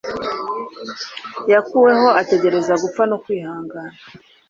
yakuweho 1.51 2.07
ategereza 2.21 2.73
gupfa 2.83 3.01
no 3.11 3.17
kwihangana 3.23 3.97